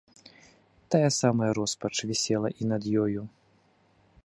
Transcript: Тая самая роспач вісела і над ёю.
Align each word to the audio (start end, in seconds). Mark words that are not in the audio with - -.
Тая 0.95 1.09
самая 1.21 1.51
роспач 1.59 1.93
вісела 2.13 2.49
і 2.63 2.73
над 2.73 2.83
ёю. 3.03 3.21